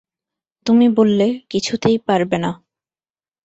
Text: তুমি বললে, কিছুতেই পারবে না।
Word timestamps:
তুমি 0.65 0.87
বললে, 0.89 1.27
কিছুতেই 1.49 1.97
পারবে 2.07 2.37
না। 2.37 2.51